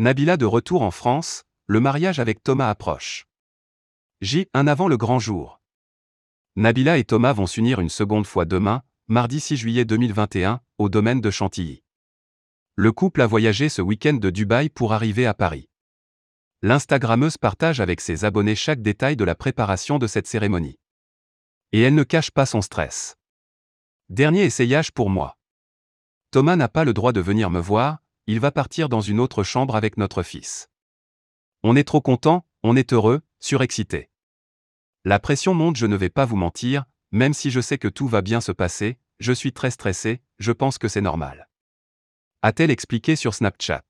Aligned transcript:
Nabila 0.00 0.38
de 0.38 0.46
retour 0.46 0.80
en 0.80 0.90
France, 0.90 1.44
le 1.66 1.78
mariage 1.78 2.20
avec 2.20 2.42
Thomas 2.42 2.70
approche. 2.70 3.26
J. 4.22 4.48
Un 4.54 4.66
avant 4.66 4.88
le 4.88 4.96
grand 4.96 5.18
jour. 5.18 5.60
Nabila 6.56 6.96
et 6.96 7.04
Thomas 7.04 7.34
vont 7.34 7.46
s'unir 7.46 7.80
une 7.80 7.90
seconde 7.90 8.26
fois 8.26 8.46
demain, 8.46 8.82
mardi 9.08 9.40
6 9.40 9.58
juillet 9.58 9.84
2021, 9.84 10.62
au 10.78 10.88
domaine 10.88 11.20
de 11.20 11.30
Chantilly. 11.30 11.82
Le 12.76 12.92
couple 12.92 13.20
a 13.20 13.26
voyagé 13.26 13.68
ce 13.68 13.82
week-end 13.82 14.14
de 14.14 14.30
Dubaï 14.30 14.70
pour 14.70 14.94
arriver 14.94 15.26
à 15.26 15.34
Paris. 15.34 15.68
L'Instagrammeuse 16.62 17.36
partage 17.36 17.80
avec 17.80 18.00
ses 18.00 18.24
abonnés 18.24 18.56
chaque 18.56 18.80
détail 18.80 19.16
de 19.16 19.24
la 19.24 19.34
préparation 19.34 19.98
de 19.98 20.06
cette 20.06 20.26
cérémonie. 20.26 20.78
Et 21.72 21.82
elle 21.82 21.94
ne 21.94 22.04
cache 22.04 22.30
pas 22.30 22.46
son 22.46 22.62
stress. 22.62 23.18
Dernier 24.08 24.44
essayage 24.44 24.92
pour 24.92 25.10
moi. 25.10 25.36
Thomas 26.30 26.56
n'a 26.56 26.68
pas 26.68 26.86
le 26.86 26.94
droit 26.94 27.12
de 27.12 27.20
venir 27.20 27.50
me 27.50 27.60
voir, 27.60 27.98
il 28.26 28.40
va 28.40 28.50
partir 28.50 28.88
dans 28.88 29.00
une 29.00 29.20
autre 29.20 29.42
chambre 29.42 29.76
avec 29.76 29.96
notre 29.96 30.22
fils. 30.22 30.68
On 31.62 31.76
est 31.76 31.84
trop 31.84 32.00
content, 32.00 32.46
on 32.62 32.76
est 32.76 32.92
heureux, 32.92 33.22
surexcité. 33.38 34.10
La 35.04 35.18
pression 35.18 35.54
monte, 35.54 35.76
je 35.76 35.86
ne 35.86 35.96
vais 35.96 36.10
pas 36.10 36.26
vous 36.26 36.36
mentir, 36.36 36.84
même 37.10 37.34
si 37.34 37.50
je 37.50 37.60
sais 37.60 37.78
que 37.78 37.88
tout 37.88 38.06
va 38.06 38.22
bien 38.22 38.40
se 38.40 38.52
passer, 38.52 38.98
je 39.18 39.32
suis 39.32 39.52
très 39.52 39.70
stressé, 39.70 40.20
je 40.38 40.52
pense 40.52 40.78
que 40.78 40.88
c'est 40.88 41.00
normal. 41.00 41.48
A-t-elle 42.42 42.70
expliqué 42.70 43.16
sur 43.16 43.34
Snapchat 43.34 43.82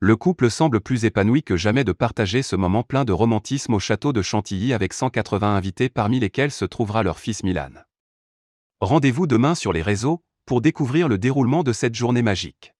Le 0.00 0.16
couple 0.16 0.50
semble 0.50 0.80
plus 0.80 1.04
épanoui 1.04 1.42
que 1.42 1.56
jamais 1.56 1.84
de 1.84 1.92
partager 1.92 2.42
ce 2.42 2.56
moment 2.56 2.82
plein 2.82 3.04
de 3.04 3.12
romantisme 3.12 3.74
au 3.74 3.78
château 3.78 4.12
de 4.12 4.22
Chantilly 4.22 4.72
avec 4.72 4.92
180 4.92 5.56
invités 5.56 5.88
parmi 5.88 6.20
lesquels 6.20 6.52
se 6.52 6.64
trouvera 6.64 7.02
leur 7.02 7.18
fils 7.18 7.42
Milan. 7.42 7.72
Rendez-vous 8.80 9.26
demain 9.26 9.54
sur 9.54 9.72
les 9.72 9.82
réseaux, 9.82 10.22
pour 10.46 10.60
découvrir 10.60 11.08
le 11.08 11.16
déroulement 11.16 11.62
de 11.62 11.72
cette 11.72 11.94
journée 11.94 12.22
magique. 12.22 12.73